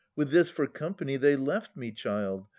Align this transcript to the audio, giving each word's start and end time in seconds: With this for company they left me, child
With 0.15 0.31
this 0.31 0.49
for 0.49 0.65
company 0.65 1.15
they 1.15 1.35
left 1.35 1.77
me, 1.77 1.91
child 1.91 2.47